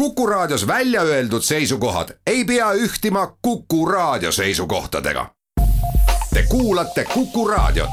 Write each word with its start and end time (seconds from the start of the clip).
Kuku 0.00 0.26
Raadios 0.26 0.66
välja 0.66 1.02
öeldud 1.02 1.42
seisukohad 1.42 2.08
ei 2.26 2.44
pea 2.44 2.72
ühtima 2.72 3.36
Kuku 3.42 3.86
Raadio 3.86 4.32
seisukohtadega. 4.32 5.26
Te 6.34 6.44
kuulate 6.48 7.04
Kuku 7.14 7.48
Raadiot. 7.48 7.90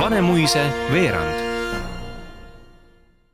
Vanemuise 0.00 0.66
veerand. 0.92 1.40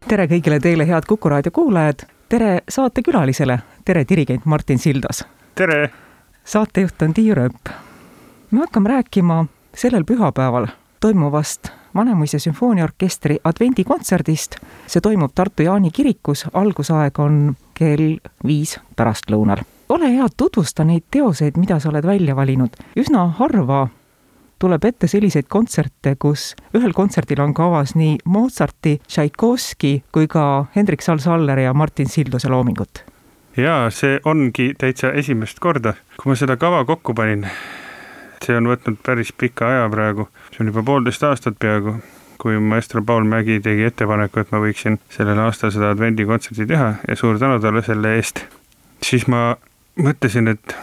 tere 0.09 0.27
kõigile 0.27 0.61
teile, 0.61 0.87
head 0.87 1.03
Kuku 1.09 1.29
raadio 1.29 1.51
kuulajad. 1.51 2.07
tere 2.29 2.61
saatekülalisele, 2.69 3.59
tere 3.85 4.05
dirigent 4.09 4.45
Martin 4.45 4.79
Sildas. 4.79 5.25
tere! 5.55 5.91
saatejuht 6.45 7.03
on 7.03 7.15
Tiiu 7.15 7.35
Rööp. 7.35 7.69
me 8.51 8.59
hakkame 8.59 8.89
rääkima 8.89 9.47
sellel 9.75 10.05
pühapäeval 10.05 10.67
toimuvast 11.01 11.69
Vanemuise 11.97 12.39
sümfooniaorkestri 12.39 13.39
advendikontserdist. 13.45 14.57
see 14.87 15.01
toimub 15.01 15.31
Tartu 15.35 15.63
Jaani 15.63 15.91
kirikus, 15.91 16.47
algusaeg 16.53 17.19
on 17.19 17.57
kell 17.75 18.19
viis 18.47 18.81
pärastlõunal. 18.97 19.65
ole 19.89 20.11
hea, 20.13 20.27
tutvusta 20.37 20.85
neid 20.85 21.05
teoseid, 21.11 21.57
mida 21.57 21.81
sa 21.81 21.89
oled 21.89 22.07
välja 22.07 22.37
valinud. 22.37 22.77
üsna 22.97 23.27
harva 23.39 23.89
tuleb 24.59 24.85
ette 24.85 25.07
selliseid 25.07 25.49
kontserte, 25.49 26.17
kus 26.19 26.55
ühel 26.75 26.93
kontserdil 26.93 27.41
on 27.41 27.55
kavas 27.55 27.95
nii 27.95 28.19
Mozarti, 28.25 29.01
Tšaikovski 29.07 30.03
kui 30.13 30.27
ka 30.27 30.67
Hendrik 30.77 31.03
Sall-Salleri 31.03 31.65
ja 31.65 31.75
Martin 31.75 32.09
Silduse 32.09 32.49
loomingut. 32.49 33.05
jaa, 33.57 33.91
see 33.91 34.21
ongi 34.25 34.75
täitsa 34.79 35.13
esimest 35.13 35.59
korda, 35.61 35.95
kui 36.17 36.31
ma 36.31 36.37
seda 36.37 36.57
kava 36.57 36.85
kokku 36.85 37.15
panin 37.15 37.47
see 38.45 38.57
on 38.57 38.69
võtnud 38.71 38.99
päris 39.05 39.33
pika 39.33 39.69
aja 39.73 39.89
praegu, 39.93 40.29
see 40.53 40.65
on 40.65 40.73
juba 40.73 40.85
poolteist 40.87 41.25
aastat 41.27 41.59
peaaegu, 41.63 41.97
kui 42.41 42.59
maestro 42.61 43.03
Paul 43.07 43.25
Mägi 43.29 43.61
tegi 43.65 43.87
ettepaneku, 43.89 44.43
et 44.43 44.53
ma 44.53 44.61
võiksin 44.63 44.99
sellel 45.13 45.41
aastal 45.47 45.73
seda 45.75 45.93
advendikontserti 45.95 46.67
teha 46.69 46.93
ja 47.09 47.17
suur 47.17 47.41
tänu 47.41 47.61
talle 47.63 47.83
selle 47.87 48.17
eest. 48.19 48.45
siis 49.03 49.27
ma 49.29 49.57
mõtlesin, 50.03 50.49
et, 50.53 50.77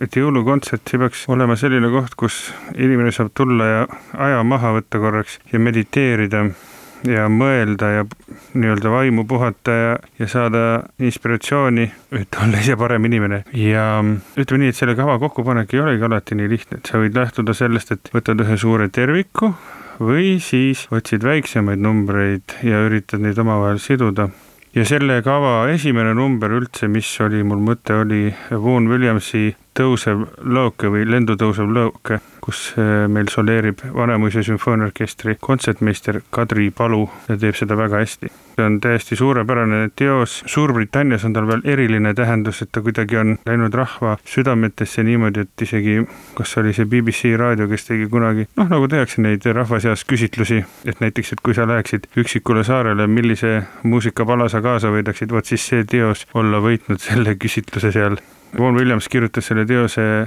et 0.00 0.16
jõulukontsert, 0.16 0.86
see 0.88 1.00
peaks 1.00 1.26
olema 1.28 1.56
selline 1.56 1.90
koht, 1.92 2.16
kus 2.16 2.40
inimene 2.76 3.12
saab 3.12 3.32
tulla 3.34 3.68
ja 3.68 3.86
aja 4.16 4.42
maha 4.44 4.76
võtta 4.78 5.00
korraks 5.02 5.38
ja 5.52 5.60
mediteerida 5.60 6.46
ja 7.06 7.28
mõelda 7.30 7.90
ja 7.92 8.04
nii-öelda 8.54 8.90
vaimu 8.92 9.24
puhata 9.28 9.76
ja, 9.76 9.92
ja 10.18 10.28
saada 10.30 10.64
inspiratsiooni, 10.98 11.86
et 12.18 12.40
olla 12.42 12.62
ise 12.62 12.76
parem 12.80 13.04
inimene. 13.08 13.42
ja 13.52 13.86
ütleme 14.38 14.64
nii, 14.64 14.74
et 14.74 14.80
selle 14.80 14.96
kava 14.98 15.18
kokkupanek 15.22 15.74
ei 15.74 15.84
olegi 15.84 16.08
alati 16.08 16.38
nii 16.38 16.50
lihtne, 16.50 16.80
et 16.80 16.90
sa 16.90 17.02
võid 17.02 17.16
lähtuda 17.18 17.54
sellest, 17.56 17.94
et 17.94 18.12
võtad 18.14 18.44
ühe 18.44 18.58
suure 18.58 18.88
terviku 18.88 19.52
või 19.98 20.36
siis 20.42 20.86
otsid 20.94 21.24
väiksemaid 21.26 21.80
numbreid 21.82 22.58
ja 22.66 22.84
üritad 22.86 23.22
neid 23.22 23.38
omavahel 23.38 23.80
siduda 23.82 24.28
ja 24.76 24.84
selle 24.86 25.20
kava 25.26 25.68
esimene 25.72 26.12
number 26.14 26.52
üldse, 26.58 26.88
mis 26.92 27.08
oli 27.24 27.42
mul 27.46 27.62
mõte, 27.64 27.96
oli 28.02 28.28
Vaughan 28.50 28.88
Williamsi 28.90 29.50
tõusev 29.78 30.24
lõuke 30.42 30.90
või 30.90 31.04
lendu 31.06 31.36
tõusev 31.38 31.70
lõuke, 31.70 32.18
kus 32.42 32.72
äh, 32.78 33.06
meil 33.10 33.30
soleerib 33.30 33.84
Vanemuise 33.94 34.42
sümfooniaorkestri 34.46 35.36
kontsertmeister 35.40 36.20
Kadri 36.34 36.70
Palu 36.74 37.04
ja 37.28 37.36
teeb 37.38 37.56
seda 37.58 37.76
väga 37.78 38.02
hästi. 38.02 38.30
see 38.58 38.64
on 38.66 38.80
täiesti 38.82 39.16
suurepärane 39.16 39.90
teos, 39.96 40.42
Suurbritannias 40.46 41.24
on 41.24 41.32
tal 41.32 41.46
veel 41.46 41.60
eriline 41.64 42.14
tähendus, 42.14 42.62
et 42.62 42.72
ta 42.72 42.80
kuidagi 42.82 43.16
on 43.16 43.36
läinud 43.46 43.74
rahva 43.74 44.16
südametesse 44.26 45.04
niimoodi, 45.06 45.44
et 45.46 45.62
isegi, 45.62 46.00
kas 46.34 46.56
oli 46.58 46.72
see 46.74 46.88
BBC 46.90 47.36
raadio, 47.38 47.68
kes 47.70 47.86
tegi 47.86 48.08
kunagi, 48.10 48.48
noh, 48.58 48.66
nagu 48.72 48.88
tehakse 48.90 49.22
neid 49.22 49.46
rahva 49.54 49.78
seas 49.84 50.02
küsitlusi, 50.04 50.58
et 50.84 50.98
näiteks, 51.04 51.36
et 51.36 51.44
kui 51.44 51.54
sa 51.54 51.68
läheksid 51.70 52.10
üksikule 52.18 52.64
saarele, 52.66 53.06
millise 53.06 53.60
muusikapala 53.84 54.48
sa 54.50 54.62
kaasa 54.64 54.90
võidaksid, 54.90 55.30
vot 55.30 55.46
siis 55.46 55.68
see 55.70 55.86
teos 55.86 56.26
olla 56.34 56.58
võitnud 56.64 56.98
selle 56.98 57.38
küsitluse 57.38 57.94
seal 57.94 58.18
Vaughan 58.56 58.74
Williams 58.74 59.08
kirjutas 59.08 59.46
selle 59.46 59.66
teose 59.66 60.26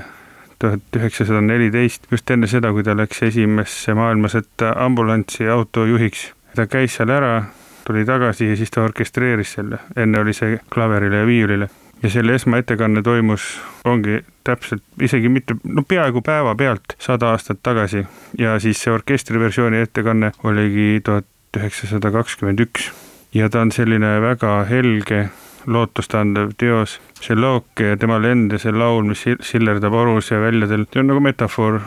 tuhat 0.62 0.98
üheksasada 0.98 1.42
neliteist, 1.42 2.06
just 2.12 2.30
enne 2.32 2.48
seda, 2.50 2.72
kui 2.74 2.86
ta 2.86 2.94
läks 2.98 3.24
esimesse 3.26 3.96
maailmasõtta 3.98 4.76
ambulanssi 4.86 5.50
autojuhiks. 5.50 6.32
ta 6.56 6.68
käis 6.68 6.96
seal 7.00 7.10
ära, 7.10 7.44
tuli 7.88 8.06
tagasi 8.06 8.52
ja 8.52 8.58
siis 8.60 8.72
ta 8.72 8.84
orkestreeris 8.86 9.54
selle, 9.58 9.80
enne 9.96 10.20
oli 10.20 10.34
see 10.38 10.60
klaverile 10.74 11.24
ja 11.24 11.26
viiulile. 11.26 11.70
ja 12.04 12.10
selle 12.10 12.36
esmaettekanne 12.36 13.02
toimus, 13.02 13.62
ongi 13.86 14.22
täpselt 14.44 14.84
isegi 15.02 15.30
mitte, 15.30 15.56
no 15.64 15.84
peaaegu 15.88 16.22
päevapealt 16.22 16.96
sada 17.00 17.30
aastat 17.30 17.60
tagasi 17.64 18.06
ja 18.38 18.60
siis 18.60 18.82
see 18.84 18.94
orkestriversiooni 18.94 19.82
ettekanne 19.82 20.32
oligi 20.44 21.02
tuhat 21.06 21.26
üheksasada 21.58 22.12
kakskümmend 22.12 22.60
üks 22.60 22.92
ja 23.34 23.50
ta 23.50 23.62
on 23.62 23.72
selline 23.72 24.18
väga 24.22 24.64
helge 24.70 25.30
lootustandev 25.66 26.56
teos, 26.58 27.00
see 27.22 27.36
look 27.36 27.80
ja 27.80 27.98
tema 27.98 28.20
lend 28.22 28.54
ja 28.56 28.60
see 28.62 28.74
laul, 28.76 29.04
mis 29.08 29.26
sillerdab 29.46 29.94
orus 29.94 30.32
ja 30.32 30.42
väljadel, 30.42 30.88
see 30.92 31.04
on 31.04 31.12
nagu 31.14 31.24
metafoor 31.24 31.82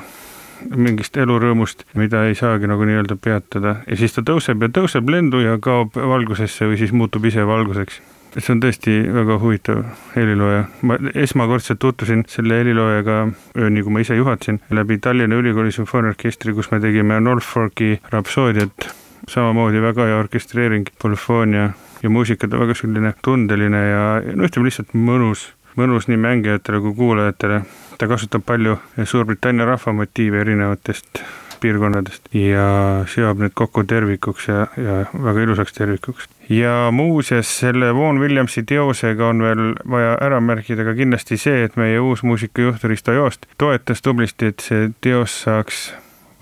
mingist 0.77 1.17
elurõõmust, 1.19 1.85
mida 1.99 2.25
ei 2.29 2.37
saagi 2.39 2.69
nagu 2.71 2.87
nii-öelda 2.87 3.17
peatada 3.21 3.77
ja 3.87 3.99
siis 3.99 4.15
ta 4.17 4.25
tõuseb 4.27 4.63
ja 4.65 4.71
tõuseb 4.73 5.09
lendu 5.11 5.43
ja 5.43 5.59
kaob 5.63 5.97
valgusesse 5.97 6.69
või 6.71 6.79
siis 6.81 6.93
muutub 6.93 7.25
ise 7.29 7.47
valguseks. 7.47 8.01
see 8.35 8.51
on 8.51 8.61
tõesti 8.61 8.95
väga 9.15 9.39
huvitav 9.39 9.85
helilooja, 10.17 10.65
ma 10.83 10.97
esmakordselt 11.15 11.79
tutvusin 11.79 12.25
selle 12.29 12.59
heliloojaga, 12.63 13.19
nii 13.55 13.83
kui 13.83 13.93
ma 13.93 14.01
ise 14.03 14.17
juhatasin, 14.17 14.59
läbi 14.71 14.99
Tallinna 14.99 15.37
Ülikooli 15.39 15.73
sümfooniaorkestri, 15.73 16.55
kus 16.55 16.71
me 16.73 16.81
tegime 16.81 17.21
Norfolki 17.21 18.01
rapsoodiat, 18.11 18.89
samamoodi 19.29 19.83
väga 19.83 20.09
hea 20.09 20.19
orkestreering, 20.19 20.91
polüfoonia 20.99 21.71
ja 22.05 22.11
muusika 22.11 22.49
ta 22.49 22.61
väga 22.61 22.77
selline 22.77 23.15
tundeline 23.25 23.85
ja 23.89 24.03
no 24.37 24.49
ütleme 24.49 24.69
lihtsalt 24.69 24.93
mõnus, 24.95 25.49
mõnus 25.81 26.11
nii 26.11 26.21
mängijatele 26.21 26.83
kui 26.85 26.95
kuulajatele. 26.99 27.63
ta 27.99 28.11
kasutab 28.11 28.43
palju 28.47 28.77
Suurbritannia 29.05 29.65
rahvamotiive 29.65 30.41
erinevatest 30.41 31.23
piirkonnadest 31.65 32.29
ja 32.37 32.67
seob 33.09 33.41
need 33.41 33.55
kokku 33.57 33.87
tervikuks 33.89 34.49
ja, 34.51 34.67
ja 34.77 34.99
väga 35.27 35.47
ilusaks 35.47 35.73
tervikuks. 35.73 36.29
ja 36.49 36.91
muuseas, 36.93 37.59
selle 37.59 37.95
Vaughan 37.95 38.21
Williamsi 38.21 38.63
teosega 38.69 39.29
on 39.33 39.43
veel 39.43 39.73
vaja 39.91 40.19
ära 40.21 40.41
märkida 40.45 40.85
ka 40.85 40.97
kindlasti 40.99 41.41
see, 41.41 41.65
et 41.65 41.77
meie 41.81 42.01
uus 42.01 42.23
muusikajuht 42.23 42.85
Risto 42.85 43.17
Joost 43.17 43.49
toetas 43.59 44.03
tublisti, 44.03 44.53
et 44.53 44.61
see 44.61 44.91
teos 45.01 45.41
saaks 45.47 45.87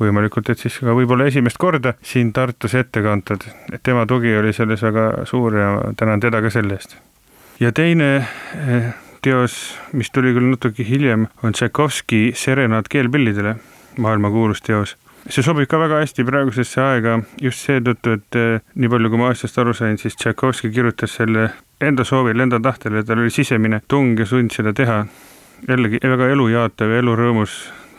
võimalikult, 0.02 0.50
et 0.52 0.62
siis 0.62 0.78
ka 0.82 0.96
võib-olla 0.96 1.28
esimest 1.30 1.60
korda 1.62 1.94
siin 2.02 2.32
Tartus 2.32 2.74
ette 2.78 3.02
kantud, 3.04 3.46
et 3.72 3.82
tema 3.82 4.06
tugi 4.06 4.34
oli 4.36 4.52
selles 4.56 4.82
väga 4.82 5.26
suur 5.28 5.56
ja 5.58 5.70
tänan 5.96 6.20
teda 6.20 6.42
ka 6.42 6.50
selle 6.50 6.78
eest. 6.78 6.96
ja 7.60 7.72
teine 7.72 8.10
eh, 8.16 8.90
teos, 9.22 9.78
mis 9.92 10.10
tuli 10.10 10.34
küll 10.34 10.50
natuke 10.50 10.84
hiljem, 10.88 11.28
on 11.42 11.52
Tšaikovski 11.52 12.32
Serenaad 12.34 12.90
keelpillidele, 12.90 13.56
maailmakuulus 13.98 14.62
teos 14.62 14.96
see 15.30 15.44
sobib 15.44 15.68
ka 15.70 15.78
väga 15.78 16.00
hästi 16.02 16.24
praegusesse 16.26 16.80
aega 16.82 17.18
just 17.40 17.66
seetõttu, 17.66 18.16
et 18.18 18.38
eh, 18.38 18.62
nii 18.74 18.90
palju, 18.90 19.10
kui 19.12 19.20
ma 19.20 19.30
asjast 19.30 19.58
aru 19.62 19.74
sain, 19.76 19.98
siis 20.00 20.16
Tšaikovski 20.18 20.72
kirjutas 20.74 21.14
selle 21.20 21.50
enda 21.82 22.04
soovil, 22.06 22.40
enda 22.42 22.60
tahtel 22.62 22.98
ja 22.98 23.04
tal 23.06 23.22
oli 23.22 23.30
sisemine 23.30 23.82
tung 23.88 24.18
ja 24.18 24.26
sund 24.26 24.54
seda 24.54 24.72
teha. 24.72 25.04
jällegi 25.68 26.00
väga 26.02 26.26
elujaatav 26.34 26.90
ja 26.90 26.98
elurõõmus 26.98 27.52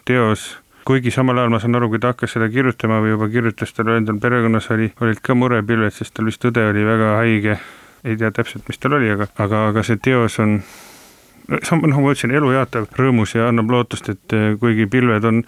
teos 0.03 0.57
kuigi 0.85 1.11
samal 1.11 1.37
ajal 1.37 1.53
ma 1.53 1.59
saan 1.63 1.75
aru, 1.79 1.89
kui 1.93 2.01
ta 2.01 2.13
hakkas 2.13 2.35
seda 2.37 2.49
kirjutama 2.51 3.01
või 3.03 3.13
juba 3.15 3.29
kirjutas, 3.33 3.73
tal 3.73 3.93
endal 3.97 4.19
perekonnas 4.23 4.69
oli, 4.75 4.91
olid 5.01 5.21
ka 5.23 5.35
murepilved, 5.37 5.95
sest 5.95 6.15
tal 6.17 6.29
vist 6.29 6.45
õde 6.49 6.65
oli 6.71 6.87
väga 6.87 7.15
haige. 7.21 7.59
ei 8.03 8.17
tea 8.19 8.31
täpselt, 8.35 8.65
mis 8.67 8.81
tal 8.83 8.97
oli, 8.97 9.07
aga, 9.13 9.29
aga, 9.39 9.67
aga 9.69 9.83
see 9.87 9.95
teos 10.03 10.35
on 10.43 10.57
noh, 11.47 11.83
nagu 11.87 12.03
ma 12.03 12.13
ütlesin, 12.13 12.33
elujaatav, 12.35 12.87
rõõmus 12.97 13.35
ja 13.35 13.47
annab 13.51 13.71
lootust, 13.71 14.09
et 14.13 14.35
eh, 14.35 14.55
kuigi 14.59 14.87
pilved 14.91 15.27
on 15.27 15.41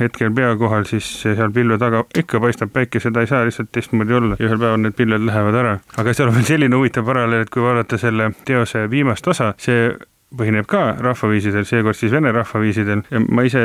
hetkel 0.00 0.32
pea 0.36 0.52
kohal, 0.60 0.86
siis 0.88 1.08
seal 1.22 1.52
pilve 1.54 1.78
taga 1.80 2.02
ikka 2.16 2.40
paistab 2.42 2.72
päike, 2.74 3.00
seda 3.02 3.24
ei 3.24 3.30
saa 3.30 3.44
lihtsalt 3.48 3.72
teistmoodi 3.74 4.16
olla 4.16 4.38
ja 4.38 4.48
ühel 4.48 4.60
päeval 4.60 4.82
need 4.82 4.96
pilved 4.98 5.24
lähevad 5.28 5.60
ära. 5.62 5.78
aga 5.96 6.16
seal 6.16 6.32
on 6.32 6.38
veel 6.38 6.50
selline 6.50 6.80
huvitav 6.80 7.08
paralleel, 7.08 7.46
et 7.46 7.52
kui 7.52 7.64
vaadata 7.64 8.00
selle 8.00 8.30
teose 8.48 8.86
viimast 8.92 9.28
osa, 9.32 9.52
see 9.60 9.90
põhineb 10.34 10.66
ka 10.70 10.96
rahvaviisidel, 11.02 11.66
seekord 11.68 11.98
siis 11.98 12.14
vene 12.14 12.32
rahvaviisidel. 12.34 13.04
Ja 13.12 13.22
ma 13.22 13.46
ise 13.46 13.62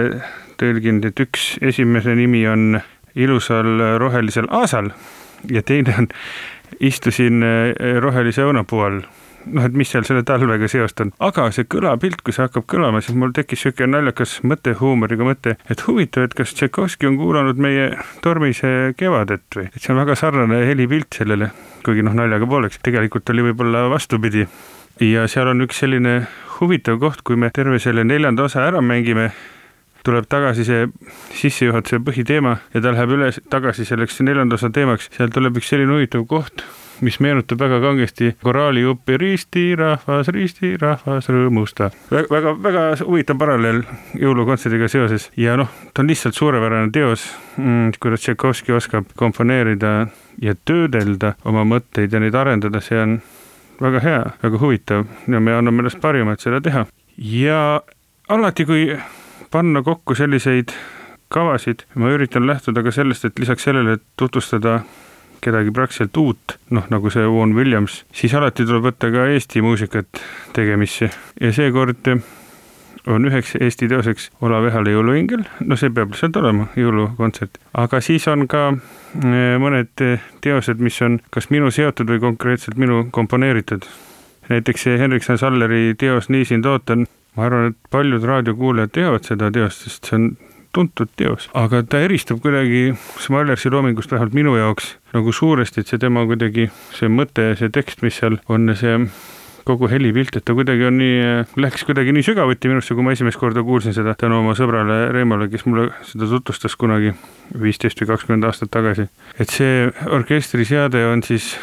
tõlginud, 0.61 1.07
et 1.09 1.23
üks 1.25 1.55
esimese 1.61 2.15
nimi 2.17 2.43
on 2.49 2.81
ilusal 3.17 3.99
rohelisel 3.99 4.47
aasal 4.53 4.91
ja 5.49 5.63
teine 5.65 5.95
on 5.97 6.07
istusin 6.79 7.43
eh, 7.43 7.97
rohelise 8.01 8.45
õunapuu 8.45 8.85
all. 8.85 9.01
Noh, 9.41 9.65
et 9.65 9.73
mis 9.73 9.89
seal 9.89 10.05
selle 10.05 10.21
talvega 10.21 10.67
seost 10.69 11.01
on, 11.01 11.09
aga 11.25 11.47
see 11.49 11.65
kõlapilt, 11.65 12.19
kui 12.21 12.35
see 12.35 12.43
hakkab 12.45 12.67
kõlama, 12.69 12.99
siis 13.01 13.17
mul 13.17 13.31
tekkis 13.33 13.63
niisugune 13.63 13.95
naljakas 13.95 14.35
mõte, 14.45 14.75
huumoriga 14.77 15.25
mõte, 15.25 15.55
et 15.65 15.81
huvitav, 15.87 16.27
et 16.27 16.35
kas 16.37 16.53
Tšaikovski 16.53 17.09
on 17.09 17.17
kuulanud 17.17 17.57
meie 17.57 17.87
Tormise 18.21 18.93
kevadet 18.99 19.57
või, 19.57 19.71
et 19.71 19.81
see 19.81 19.95
on 19.95 20.03
väga 20.03 20.13
sarnane 20.19 20.61
helipilt 20.69 21.17
sellele, 21.17 21.49
kuigi 21.81 22.05
noh, 22.05 22.13
naljaga 22.21 22.45
pooleks, 22.53 22.83
tegelikult 22.85 23.33
oli 23.33 23.47
võib-olla 23.49 23.87
vastupidi. 23.89 24.45
Ja 25.01 25.25
seal 25.31 25.49
on 25.49 25.65
üks 25.65 25.81
selline 25.81 26.19
huvitav 26.61 26.99
koht, 27.01 27.25
kui 27.25 27.39
me 27.39 27.49
terve 27.53 27.79
selle 27.81 28.05
neljanda 28.07 28.45
osa 28.47 28.65
ära 28.67 28.81
mängime, 28.85 29.31
tuleb 30.05 30.25
tagasi 30.29 30.65
see 30.65 30.85
sissejuhatuse 31.37 32.01
põhiteema 32.05 32.57
ja 32.73 32.81
ta 32.81 32.93
läheb 32.93 33.17
üle 33.17 33.31
tagasi 33.53 33.85
selleks 33.85 34.21
neljanda 34.25 34.57
osa 34.57 34.71
teemaks, 34.73 35.11
sealt 35.13 35.33
tuleb 35.35 35.59
üks 35.61 35.69
selline 35.73 35.93
huvitav 35.93 36.25
koht, 36.29 36.63
mis 37.05 37.17
meenutab 37.21 37.61
väga 37.61 37.79
kangesti 37.81 38.31
koraalijupi 38.45 39.17
riistirahvas, 39.21 40.29
riistirahvas 40.33 41.29
rõõmusta. 41.33 41.91
väga, 42.11 42.55
väga 42.61 42.85
huvitav 43.03 43.37
paralleel 43.41 43.83
jõulukontserdiga 44.21 44.89
seoses. 44.91 45.29
Ja 45.37 45.57
noh, 45.57 45.69
ta 45.93 46.03
on 46.03 46.09
lihtsalt 46.09 46.37
suurepärane 46.37 46.91
teos 46.93 47.27
mm,, 47.57 47.97
kuidas 48.01 48.25
Tšaikovski 48.25 48.77
oskab 48.77 49.13
komponeerida 49.17 50.07
ja 50.41 50.57
töödelda 50.65 51.35
oma 51.45 51.65
mõtteid 51.65 52.13
ja 52.13 52.21
neid 52.21 52.37
arendada, 52.37 52.81
see 52.81 53.01
on 53.01 53.19
väga 53.81 53.99
hea, 54.03 54.23
väga 54.43 54.61
huvitav 54.61 55.05
ja 55.27 55.39
me 55.39 55.55
anname 55.57 55.83
endast 55.83 56.01
parima, 56.01 56.35
et 56.35 56.43
seda 56.43 56.61
teha. 56.61 56.85
ja 57.17 57.81
alati, 58.29 58.65
kui 58.65 58.87
panna 59.51 59.83
kokku 59.83 60.15
selliseid 60.15 60.73
kavasid, 61.31 61.85
ma 61.95 62.11
üritan 62.11 62.47
lähtuda 62.47 62.83
ka 62.83 62.91
sellest, 62.91 63.25
et 63.25 63.39
lisaks 63.39 63.63
sellele, 63.63 63.97
et 63.97 64.03
tutvustada 64.19 64.81
kedagi 65.41 65.71
praktiliselt 65.73 66.17
uut, 66.21 66.57
noh 66.69 66.85
nagu 66.93 67.09
see 67.09 67.23
Vaughan 67.25 67.55
Williams, 67.57 68.03
siis 68.13 68.33
alati 68.37 68.65
tuleb 68.67 68.91
võtta 68.91 69.09
ka 69.13 69.25
Eesti 69.31 69.63
muusikat 69.65 70.21
tegemisse 70.53 71.09
ja 71.41 71.53
seekord 71.55 72.11
on 73.07 73.25
üheks 73.25 73.55
Eesti 73.59 73.89
teoseks 73.89 74.29
Olav 74.45 74.67
Ehale 74.69 74.93
Jõuluingel, 74.93 75.45
no 75.65 75.77
see 75.79 75.89
peab 75.93 76.13
lihtsalt 76.13 76.37
olema 76.41 76.67
jõulukontsert, 76.77 77.57
aga 77.77 78.01
siis 78.03 78.27
on 78.31 78.45
ka 78.51 78.67
eh, 78.73 79.57
mõned 79.61 80.05
teosed, 80.43 80.83
mis 80.83 81.01
on 81.05 81.19
kas 81.33 81.49
minu 81.53 81.71
seotud 81.73 82.09
või 82.11 82.21
konkreetselt 82.21 82.77
minu 82.81 83.07
komponeeritud. 83.11 83.87
näiteks 84.49 84.83
see 84.87 84.99
Henrik 84.99 85.23
Salleri 85.23 85.95
teos 85.97 86.29
Nii 86.29 86.45
sind 86.45 86.65
ootan, 86.65 87.07
ma 87.35 87.45
arvan, 87.45 87.71
et 87.71 87.91
paljud 87.91 88.23
raadiokuulajad 88.23 88.91
teavad 88.91 89.27
seda 89.27 89.51
teost, 89.51 89.85
sest 89.87 90.09
see 90.09 90.17
on 90.19 90.31
tuntud 90.73 91.09
teos, 91.19 91.49
aga 91.53 91.83
ta 91.83 91.99
eristub 91.99 92.39
kuidagi 92.43 92.93
Smilersi 93.19 93.69
loomingust 93.69 94.11
vähemalt 94.11 94.33
minu 94.33 94.55
jaoks 94.55 94.95
nagu 95.13 95.33
suuresti, 95.33 95.81
et 95.81 95.91
see 95.91 95.99
tema 95.99 96.23
kuidagi, 96.29 96.69
see 96.95 97.11
mõte 97.11 97.51
ja 97.51 97.59
see 97.59 97.71
tekst, 97.73 98.03
mis 98.05 98.19
seal 98.21 98.39
on, 98.47 98.71
see 98.77 98.95
kogu 99.67 99.89
helipilt, 99.91 100.35
et 100.37 100.45
ta 100.45 100.55
kuidagi 100.57 100.87
on 100.87 100.97
nii, 101.01 101.17
läks 101.61 101.85
kuidagi 101.87 102.13
nii 102.15 102.25
sügavuti 102.25 102.71
minusse, 102.71 102.95
kui 102.97 103.05
ma 103.05 103.15
esimest 103.15 103.39
korda 103.41 103.63
kuulsin 103.65 103.95
seda 103.95 104.15
tänu 104.19 104.39
oma 104.41 104.55
sõbrale 104.57 105.03
Reimole, 105.13 105.49
kes 105.51 105.65
mulle 105.67 105.89
seda 106.07 106.29
tutvustas 106.31 106.77
kunagi 106.79 107.13
viisteist 107.61 108.01
või 108.01 108.13
kakskümmend 108.13 108.47
aastat 108.47 108.71
tagasi. 108.73 109.07
et 109.39 109.49
see 109.49 109.85
orkestriseade 110.09 111.05
on 111.09 111.23
siis 111.23 111.53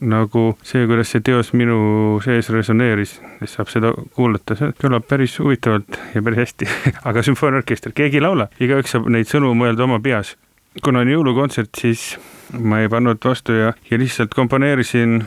nagu 0.00 0.52
see, 0.62 0.86
kuidas 0.86 1.10
see 1.12 1.22
teos 1.26 1.52
minu 1.58 2.20
sees 2.24 2.50
resoneeris, 2.54 3.16
siis 3.40 3.56
saab 3.56 3.70
seda 3.72 3.92
kuulata, 4.14 4.56
see 4.58 4.74
kõlab 4.78 5.06
päris 5.08 5.38
huvitavalt 5.42 5.98
ja 6.14 6.22
päris 6.22 6.44
hästi 6.44 6.68
aga 7.08 7.24
sümfooniaorkester, 7.26 7.94
keegi 7.96 8.20
ei 8.20 8.26
laula, 8.26 8.48
igaüks 8.62 8.94
saab 8.94 9.08
neid 9.10 9.30
sõnu 9.30 9.54
mõelda 9.58 9.88
oma 9.88 10.00
peas. 10.00 10.36
kuna 10.84 11.02
on 11.02 11.10
jõulukontsert, 11.10 11.74
siis 11.74 12.12
ma 12.52 12.80
ei 12.80 12.88
pannud 12.88 13.18
vastu 13.24 13.56
ja, 13.56 13.72
ja 13.90 13.98
lihtsalt 13.98 14.34
komponeerisin 14.34 15.22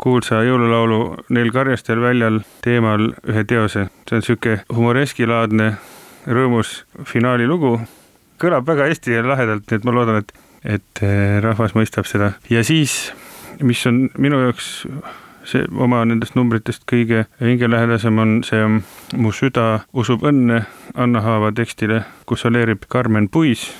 kuulsa 0.00 0.42
jõululaulu 0.46 1.00
Neil 1.36 1.50
Karjastel 1.52 2.00
väljal 2.00 2.40
teemal 2.64 3.10
ühe 3.28 3.44
teose, 3.44 3.88
see 4.08 4.18
on 4.18 4.24
sihuke 4.24 4.58
humoreskilaadne 4.72 5.72
rõõmus 6.30 6.84
finaalilugu, 7.08 7.76
kõlab 8.40 8.68
väga 8.68 8.88
hästi 8.90 9.18
ja 9.18 9.24
lahedalt, 9.26 9.66
nii 9.68 9.80
et 9.80 9.88
ma 9.88 9.96
loodan, 9.96 10.22
et, 10.22 10.32
et 10.64 11.02
eh, 11.04 11.40
rahvas 11.44 11.76
mõistab 11.76 12.08
seda. 12.08 12.32
Ja 12.52 12.64
siis 12.64 13.10
mis 13.62 13.82
on 13.86 14.08
minu 14.18 14.40
jaoks 14.40 14.70
see 15.50 15.64
oma 15.82 16.02
nendest 16.08 16.36
numbritest 16.36 16.84
kõige 16.88 17.24
hingelähedasem 17.40 18.18
on 18.20 18.40
see 18.46 18.66
Mu 19.16 19.32
süda 19.34 19.82
usub 19.96 20.24
õnne 20.26 20.62
Anna 20.94 21.22
Haava 21.24 21.50
tekstile, 21.52 22.04
kus 22.26 22.44
soleerib 22.44 22.86
Carmen 22.92 23.28
Puis. 23.28 23.70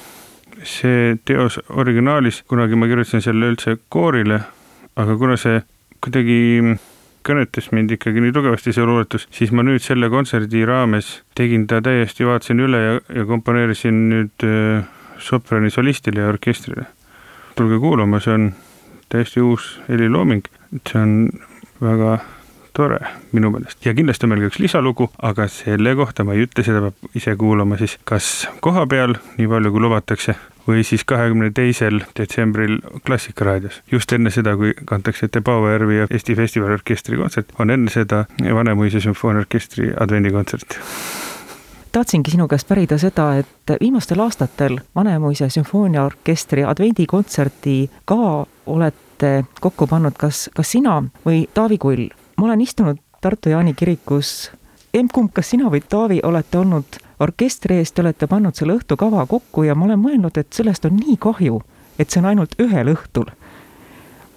see 0.60 1.16
teos 1.24 1.56
originaalis, 1.72 2.42
kunagi 2.44 2.76
ma 2.76 2.86
kirjutasin 2.86 3.22
selle 3.24 3.48
üldse 3.48 3.78
koorile, 3.88 4.42
aga 4.96 5.14
kuna 5.16 5.38
see 5.40 5.62
kuidagi 6.04 6.76
kõnetas 7.26 7.68
mind 7.76 7.92
ikkagi 7.96 8.22
nii 8.24 8.32
tugevasti, 8.32 8.72
see 8.72 8.86
luuletus, 8.86 9.26
siis 9.34 9.52
ma 9.52 9.64
nüüd 9.66 9.82
selle 9.84 10.08
kontserdi 10.12 10.64
raames 10.68 11.18
tegin 11.36 11.66
ta 11.70 11.82
täiesti, 11.84 12.24
vaatasin 12.28 12.64
üle 12.64 12.80
ja, 12.80 12.96
ja 13.20 13.26
komponeerisin 13.28 14.00
nüüd 14.12 14.46
äh, 14.46 14.88
soprani 15.20 15.70
solistile 15.70 16.24
ja 16.24 16.32
orkestrile. 16.32 16.88
tulge 17.56 17.78
kuulama, 17.78 18.20
see 18.24 18.32
on 18.32 18.52
täiesti 19.12 19.42
uus 19.44 19.74
helilooming, 19.88 20.46
see 20.88 21.00
on 21.00 21.16
väga 21.82 22.20
tore 22.72 23.00
minu 23.36 23.50
meelest 23.52 23.84
ja 23.84 23.92
kindlasti 23.96 24.24
on 24.24 24.32
meil 24.32 24.44
ka 24.44 24.52
üks 24.52 24.60
lisalugu, 24.62 25.10
aga 25.26 25.48
selle 25.52 25.92
kohta 25.98 26.24
ma 26.24 26.36
ei 26.36 26.46
ütle, 26.46 26.64
seda 26.64 26.80
peab 26.86 27.18
ise 27.18 27.34
kuulama 27.36 27.76
siis 27.80 27.98
kas 28.08 28.30
koha 28.64 28.86
peal, 28.88 29.16
nii 29.36 29.50
palju 29.50 29.74
kui 29.74 29.84
lubatakse, 29.84 30.36
või 30.70 30.84
siis 30.86 31.04
kahekümne 31.04 31.50
teisel 31.54 32.00
detsembril 32.18 32.78
Klassikaraadios. 33.06 33.82
just 33.92 34.12
enne 34.12 34.30
seda, 34.30 34.56
kui 34.56 34.74
kantakse 34.84 35.26
ette 35.26 35.40
Paavo 35.40 35.70
Järvi 35.70 35.98
ja 35.98 36.06
Eesti 36.10 36.36
Festivaliorkestri 36.38 37.18
kontsert, 37.18 37.52
on 37.58 37.70
enne 37.70 37.90
seda 37.90 38.24
Vanemuise 38.42 39.00
sümfooniaorkestri 39.00 39.92
advendikontsert 40.00 40.78
tahtsingi 41.92 42.30
sinu 42.30 42.46
käest 42.48 42.68
pärida 42.68 42.98
seda, 42.98 43.32
et 43.42 43.72
viimastel 43.80 44.20
aastatel 44.22 44.78
Vanemuise 44.94 45.48
sümfooniaorkestri 45.50 46.64
advendikontserti 46.64 47.90
kava 48.04 48.46
olete 48.66 49.32
kokku 49.60 49.86
pannud 49.86 50.14
kas, 50.18 50.48
kas 50.54 50.70
sina 50.70 51.00
või 51.26 51.46
Taavi 51.54 51.78
Kull. 51.78 52.08
ma 52.36 52.46
olen 52.46 52.60
istunud 52.60 52.98
Tartu 53.20 53.50
Jaani 53.50 53.74
kirikus, 53.74 54.50
emb-kumb, 54.94 55.32
kas 55.32 55.50
sina 55.50 55.68
või 55.68 55.82
Taavi 55.88 56.20
olete 56.22 56.58
olnud 56.58 57.00
orkestri 57.20 57.80
ees, 57.80 57.92
te 57.92 58.02
olete 58.02 58.26
pannud 58.30 58.56
selle 58.56 58.78
õhtukava 58.78 59.26
kokku 59.28 59.64
ja 59.66 59.74
ma 59.74 59.88
olen 59.88 60.00
mõelnud, 60.00 60.38
et 60.40 60.52
sellest 60.56 60.86
on 60.88 60.96
nii 60.96 61.16
kahju, 61.20 61.60
et 61.98 62.10
see 62.10 62.22
on 62.22 62.30
ainult 62.32 62.56
ühel 62.62 62.94
õhtul. 62.94 63.28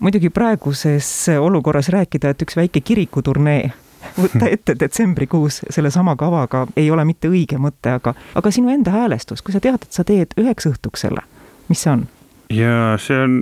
muidugi 0.04 0.30
praeguses 0.30 1.30
olukorras 1.40 1.90
rääkida, 1.90 2.34
et 2.34 2.42
üks 2.42 2.58
väike 2.60 2.82
kirikuturnee 2.82 3.72
võtta 4.24 4.50
ette 4.52 4.76
detsembrikuus 4.80 5.62
sellesama 5.70 6.16
kavaga 6.20 6.66
ei 6.76 6.92
ole 6.92 7.06
mitte 7.06 7.30
õige 7.32 7.58
mõte, 7.62 7.96
aga, 8.00 8.14
aga 8.36 8.52
sinu 8.52 8.72
enda 8.74 8.92
häälestus, 8.92 9.42
kui 9.42 9.56
sa 9.56 9.62
tead, 9.64 9.84
et 9.84 9.96
sa 9.96 10.04
teed 10.08 10.36
üheks 10.40 10.68
õhtuks 10.70 11.06
selle, 11.06 11.24
mis 11.70 11.84
see 11.84 11.94
on? 11.94 12.08
jaa, 12.54 12.98
see 13.02 13.20
on, 13.20 13.38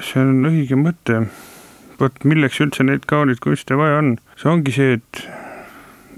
see 0.00 0.22
on 0.22 0.48
õige 0.48 0.78
mõte. 0.80 1.26
vot 2.00 2.24
milleks 2.24 2.60
üldse 2.60 2.84
neid 2.84 3.06
kauneid 3.08 3.40
kunste 3.44 3.76
vaja 3.76 4.00
on, 4.02 4.16
see 4.40 4.50
ongi 4.52 4.72
see, 4.72 4.98
et 4.98 5.22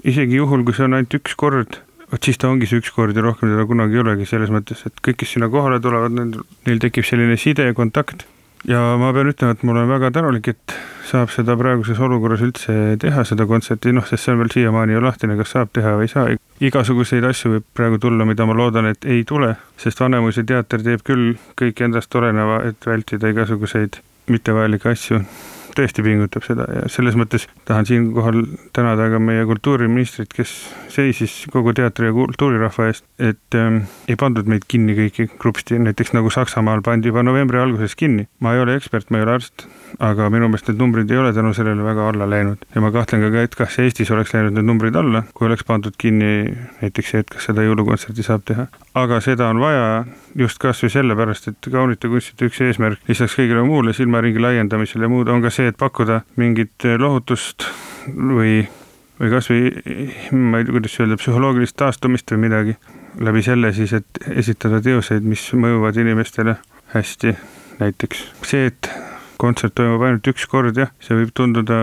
isegi 0.03 0.39
juhul, 0.39 0.65
kui 0.67 0.75
see 0.75 0.87
on 0.87 0.97
ainult 0.97 1.19
üks 1.19 1.35
kord, 1.39 1.79
vot 2.11 2.25
siis 2.25 2.39
ta 2.41 2.49
ongi 2.49 2.67
see 2.69 2.81
üks 2.81 2.91
kord 2.95 3.17
ja 3.17 3.23
rohkem 3.25 3.51
teda 3.51 3.65
kunagi 3.69 3.97
ei 3.97 4.03
olegi, 4.03 4.27
selles 4.29 4.51
mõttes, 4.53 4.81
et 4.87 4.99
kõik, 5.05 5.21
kes 5.21 5.35
sinna 5.35 5.49
kohale 5.51 5.79
tulevad, 5.83 6.15
neil 6.15 6.83
tekib 6.83 7.07
selline 7.07 7.37
side 7.39 7.69
ja 7.69 7.77
kontakt. 7.77 8.25
Ja 8.67 8.79
ma 8.99 9.13
pean 9.15 9.29
ütlema, 9.31 9.55
et 9.55 9.61
ma 9.63 9.71
olen 9.71 9.85
väga 9.87 10.09
tänulik, 10.11 10.49
et 10.51 10.73
saab 11.07 11.29
seda 11.31 11.55
praeguses 11.57 11.99
olukorras 12.03 12.41
üldse 12.43 12.73
teha, 12.99 13.23
seda 13.23 13.45
kontserti, 13.47 13.93
noh, 13.95 14.03
sest 14.07 14.25
see 14.25 14.33
on 14.35 14.41
veel 14.41 14.51
siiamaani 14.51 14.97
ju 14.97 15.03
lahtine, 15.05 15.37
kas 15.39 15.53
saab 15.55 15.71
teha 15.77 15.93
või 15.95 16.09
ei 16.09 16.11
saa. 16.11 16.33
igasuguseid 16.67 17.23
asju 17.29 17.53
võib 17.53 17.69
praegu 17.79 18.01
tulla, 18.03 18.27
mida 18.27 18.45
ma 18.49 18.57
loodan, 18.57 18.89
et 18.91 19.07
ei 19.07 19.23
tule, 19.23 19.53
sest 19.79 20.03
Vanemuise 20.03 20.43
teater 20.43 20.83
teeb 20.83 21.05
küll 21.07 21.37
kõik 21.61 21.85
endast 21.87 22.19
oleneva, 22.19 22.59
et 22.67 22.89
vältida 22.89 23.31
igasuguseid 23.31 24.01
mittevajalikke 24.27 24.91
asju 24.91 25.23
tõesti 25.77 26.03
pingutab 26.05 26.45
seda 26.45 26.67
ja 26.73 26.85
selles 26.91 27.17
mõttes 27.19 27.47
tahan 27.67 27.87
siinkohal 27.89 28.41
tänada 28.75 29.09
ka 29.13 29.19
meie 29.23 29.45
kultuuriministrit, 29.49 30.33
kes 30.35 30.53
seisis 30.91 31.41
kogu 31.53 31.73
teatri 31.77 32.09
ja 32.09 32.15
kultuurirahva 32.15 32.89
eest, 32.89 33.05
et 33.17 33.57
ähm, 33.57 33.83
ei 34.09 34.17
pandud 34.19 34.49
meid 34.49 34.67
kinni 34.69 34.97
kõiki 34.97 35.29
krupsti, 35.39 35.79
näiteks 35.81 36.15
nagu 36.17 36.31
Saksamaal 36.33 36.83
pandi 36.85 37.13
juba 37.13 37.23
novembri 37.25 37.61
alguses 37.61 37.95
kinni. 37.99 38.27
ma 38.39 38.55
ei 38.55 38.63
ole 38.63 38.75
ekspert, 38.79 39.09
ma 39.09 39.19
ei 39.19 39.27
ole 39.27 39.37
arst, 39.39 39.67
aga 39.99 40.29
minu 40.33 40.47
meelest 40.49 40.69
need 40.69 40.79
numbrid 40.81 41.11
ei 41.11 41.17
ole 41.17 41.33
tänu 41.33 41.53
sellele 41.57 41.83
väga 41.83 42.07
alla 42.11 42.27
läinud 42.29 42.65
ja 42.75 42.81
ma 42.83 42.91
kahtlen 42.93 43.25
ka, 43.25 43.43
et 43.43 43.55
kas 43.57 43.79
Eestis 43.83 44.11
oleks 44.15 44.33
läinud 44.35 44.57
need 44.57 44.67
numbrid 44.69 44.95
alla, 44.99 45.23
kui 45.33 45.49
oleks 45.49 45.65
pandud 45.67 45.95
kinni 45.97 46.31
näiteks 46.81 47.13
see, 47.13 47.23
et 47.23 47.29
kas 47.33 47.49
seda 47.49 47.65
jõulukontserti 47.65 48.25
saab 48.25 48.45
teha. 48.49 48.67
aga 48.99 49.21
seda 49.25 49.49
on 49.49 49.61
vaja 49.63 50.05
just 50.37 50.61
kasvõi 50.61 50.91
sellepärast, 50.93 51.49
et 51.51 51.71
kaunite 51.71 52.11
kunstide 52.11 52.49
üks 52.49 52.61
eesmärk 52.65 53.09
lisaks 53.09 53.37
kõigile 53.39 53.65
muule 53.65 53.93
silmaringi 53.97 54.41
laiendamisele 54.43 55.07
ja 55.07 55.11
muud 55.11 55.31
on 55.33 55.41
ka 55.45 55.53
see, 55.53 55.71
et 55.71 55.79
pakkuda 55.79 56.21
mingit 56.37 56.87
lohutust 56.99 57.67
või 58.09 58.67
või 59.19 59.33
kasvõi 59.33 59.61
ma 60.31 60.61
ei 60.61 60.65
tea, 60.65 60.75
kuidas 60.75 60.95
öelda, 61.01 61.17
psühholoogilist 61.19 61.75
taastumist 61.79 62.31
või 62.31 62.45
midagi 62.45 62.75
läbi 63.19 63.43
selle 63.43 63.73
siis, 63.75 63.93
et 63.97 64.21
esitada 64.31 64.79
teoseid, 64.83 65.25
mis 65.27 65.43
mõjuvad 65.53 65.99
inimestele 65.99 66.55
hästi. 66.93 67.35
näiteks 67.79 68.23
see, 68.43 68.65
et 68.67 68.89
kontsert 69.39 69.75
toimub 69.77 70.03
ainult 70.03 70.27
üks 70.31 70.47
kord, 70.51 70.77
jah, 70.77 70.91
see 71.03 71.17
võib 71.17 71.31
tunduda 71.35 71.79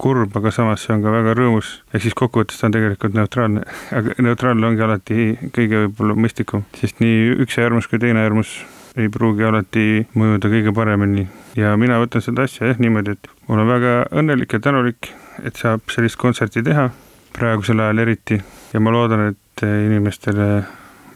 kurb, 0.00 0.34
aga 0.36 0.50
samas 0.52 0.84
see 0.84 0.94
on 0.94 1.02
ka 1.04 1.12
väga 1.14 1.34
rõõmus, 1.38 1.78
ehk 1.94 2.04
siis 2.04 2.16
kokkuvõttes 2.18 2.58
ta 2.60 2.68
on 2.68 2.74
tegelikult 2.74 3.14
neutraalne, 3.16 3.64
aga 3.98 4.16
neutraalne 4.26 4.70
ongi 4.70 4.86
alati 4.86 5.26
kõige 5.54 5.84
võib-olla 5.84 6.16
mõistlikum, 6.18 6.64
sest 6.80 7.02
nii 7.04 7.36
üks 7.44 7.60
äärmus 7.62 7.88
kui 7.90 8.02
teine 8.02 8.24
äärmus 8.24 8.58
ei 9.00 9.10
pruugi 9.10 9.42
alati 9.46 10.04
mõjuda 10.14 10.50
kõige 10.52 10.74
paremini. 10.74 11.24
Ja 11.58 11.72
mina 11.78 11.98
võtan 12.02 12.22
seda 12.22 12.46
asja 12.46 12.68
jah 12.70 12.82
niimoodi, 12.82 13.16
et 13.16 13.30
ma 13.48 13.56
olen 13.56 13.70
väga 13.70 13.94
õnnelik 14.20 14.54
ja 14.54 14.62
tänulik, 14.62 15.10
et 15.42 15.58
saab 15.58 15.82
sellist 15.90 16.18
kontserti 16.20 16.62
teha, 16.66 16.88
praegusel 17.34 17.82
ajal 17.82 18.04
eriti, 18.04 18.38
ja 18.70 18.82
ma 18.82 18.94
loodan, 18.94 19.32
et 19.32 19.64
inimestele 19.66 20.48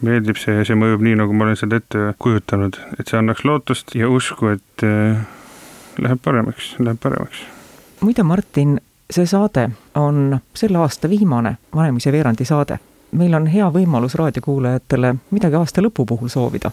meeldib 0.02 0.38
see 0.38 0.58
ja 0.58 0.66
see 0.66 0.78
mõjub 0.78 1.02
nii, 1.02 1.16
nagu 1.18 1.34
ma 1.34 1.46
olen 1.46 1.58
seda 1.58 1.78
ette 1.78 2.12
kujutanud, 2.22 2.78
et 2.98 3.10
see 3.10 3.18
annaks 3.18 3.44
lootust 3.46 3.94
ja 3.98 4.10
usku, 4.10 4.54
et 4.54 4.86
läheb 5.98 6.20
paremaks, 6.24 6.74
läheb 6.78 7.00
paremaks. 7.02 7.42
muide, 8.00 8.22
Martin, 8.22 8.80
see 9.10 9.26
saade 9.26 9.70
on 9.94 10.40
selle 10.54 10.78
aasta 10.78 11.08
viimane 11.08 11.56
Vanemuise 11.74 12.12
veerandi 12.12 12.44
saade. 12.44 12.78
meil 13.12 13.34
on 13.34 13.46
hea 13.46 13.70
võimalus 13.72 14.14
raadiokuulajatele 14.14 15.14
midagi 15.30 15.56
aasta 15.56 15.82
lõpu 15.82 16.06
puhul 16.06 16.28
soovida. 16.28 16.70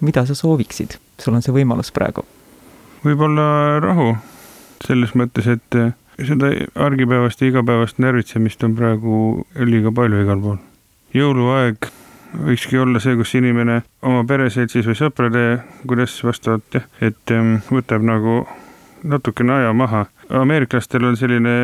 mida 0.00 0.26
sa 0.26 0.34
sooviksid? 0.34 0.98
sul 1.18 1.34
on 1.34 1.42
see 1.42 1.54
võimalus 1.54 1.92
praegu. 1.92 2.24
võib-olla 3.04 3.80
rahu, 3.80 4.16
selles 4.86 5.14
mõttes, 5.14 5.46
et 5.46 5.74
äh, 5.74 5.92
seda 6.26 6.52
argipäevast 6.74 7.40
ja 7.40 7.48
igapäevast 7.48 7.98
närvitsemist 7.98 8.64
on 8.64 8.74
praegu 8.76 9.46
liiga 9.54 9.92
palju 9.92 10.22
igal 10.22 10.40
pool. 10.40 10.60
jõuluaeg 11.14 11.90
võikski 12.36 12.78
olla 12.78 13.00
see, 13.00 13.16
kus 13.16 13.34
inimene 13.38 13.82
oma 14.02 14.24
pereseltsis 14.28 14.86
või 14.88 14.96
sõprade, 14.98 15.44
kuidas 15.86 16.16
vastavalt 16.24 16.74
jah, 16.74 16.88
et 17.00 17.34
ähm, 17.34 17.58
võtab 17.70 18.04
nagu 18.04 18.42
natukene 19.02 19.52
aja 19.52 19.72
maha. 19.72 20.06
ameeriklastel 20.30 21.04
on 21.04 21.16
selline 21.16 21.54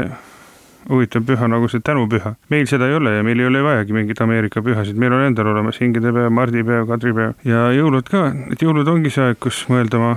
huvitav 0.88 1.24
püha 1.24 1.48
nagu 1.48 1.68
see 1.68 1.80
tänupüha. 1.80 2.34
meil 2.50 2.66
seda 2.66 2.88
ei 2.88 2.94
ole 2.94 3.16
ja 3.16 3.22
meil 3.22 3.40
ei 3.40 3.46
ole 3.46 3.62
vajagi 3.62 3.92
mingeid 3.92 4.20
Ameerika 4.20 4.62
pühasid, 4.62 4.96
meil 4.96 5.12
on 5.12 5.24
endal 5.26 5.46
olemas 5.52 5.80
hingedepäev, 5.80 6.30
mardipäev, 6.30 6.86
kadripäev 6.88 7.34
ja 7.44 7.68
jõulud 7.72 8.08
ka, 8.10 8.26
et 8.52 8.62
jõulud 8.62 8.88
ongi 8.88 9.10
see 9.10 9.24
aeg, 9.24 9.40
kus 9.40 9.64
mõelda 9.72 10.00
oma 10.00 10.12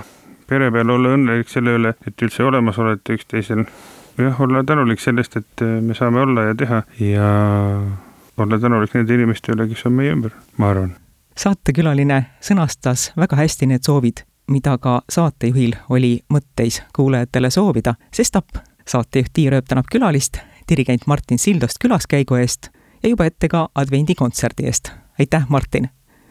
pere 0.48 0.72
peale, 0.72 0.94
olla 0.94 1.14
õnnelik 1.16 1.52
selle 1.52 1.76
üle, 1.78 1.94
et 2.08 2.24
üldse 2.24 2.44
olemas 2.44 2.80
olete 2.80 3.18
üksteisel. 3.18 3.66
jah, 4.18 4.42
olla 4.42 4.64
tänulik 4.64 5.00
sellest, 5.00 5.38
et 5.38 5.62
äh, 5.62 5.80
me 5.82 5.94
saame 5.94 6.22
olla 6.22 6.50
ja 6.50 6.56
teha 6.56 6.84
ja 7.00 7.28
olla 8.38 8.60
tänulik 8.60 8.96
nende 8.96 9.14
inimeste 9.14 9.54
üle, 9.54 9.68
kes 9.68 9.86
on 9.86 9.94
meie 10.00 10.16
ümber, 10.16 10.34
ma 10.58 10.72
arvan. 10.74 10.96
saatekülaline 11.38 12.24
sõnastas 12.42 13.12
väga 13.18 13.40
hästi 13.44 13.70
need 13.72 13.86
soovid, 13.88 14.26
mida 14.48 14.78
ka 14.78 15.02
saatejuhil 15.10 15.76
oli 15.90 16.20
mõtteis 16.34 16.82
kuulajatele 16.96 17.50
soovida, 17.50 17.94
sestap 18.14 18.46
saatejuht 18.88 19.34
Tiia 19.34 19.52
Rööp 19.52 19.68
tänab 19.68 19.86
külalist, 19.92 20.38
dirigent 20.70 21.08
Martin 21.08 21.40
Sildost 21.40 21.82
külaskäigu 21.82 22.36
eest 22.36 22.70
ja 23.04 23.10
juba 23.10 23.26
ette 23.26 23.48
ka 23.48 23.70
advendikontserdi 23.76 24.66
eest. 24.66 24.92
aitäh, 25.20 25.46
Martin! 25.50 25.90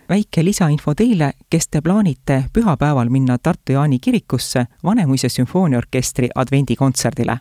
väike 0.08 0.44
lisainfo 0.44 0.94
teile, 0.94 1.32
kes 1.50 1.68
te 1.68 1.80
plaanite 1.80 2.44
pühapäeval 2.52 3.08
minna 3.08 3.38
Tartu 3.38 3.73
Jaani 3.73 3.99
kirikusse 3.99 4.66
Vanemuise 4.85 5.28
sümfooniaorkestri 5.28 6.28
advendikontserdile. 6.35 7.38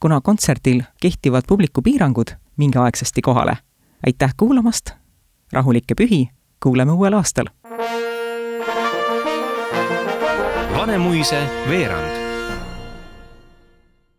kuna 0.00 0.20
kontserdil 0.20 0.82
kehtivad 1.00 1.42
publikupiirangud, 1.48 2.28
minge 2.56 2.78
aegsasti 2.78 3.22
kohale 3.22 3.56
aitäh 4.06 4.34
kuulamast, 4.36 4.90
rahulikke 5.52 5.94
pühi, 5.94 6.28
kuuleme 6.62 6.92
uuel 6.92 7.12
aastal. 7.12 7.46
Vanemuise 10.88 11.36
veerand 11.68 12.27